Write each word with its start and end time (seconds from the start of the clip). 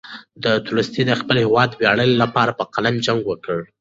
تولستوی 0.67 1.03
د 1.07 1.11
خپل 1.21 1.35
هېواد 1.45 1.69
د 1.73 1.77
ویاړ 1.79 1.97
لپاره 2.23 2.51
په 2.59 2.63
قلم 2.73 2.95
جنګ 3.05 3.21
وکړ. 3.27 3.57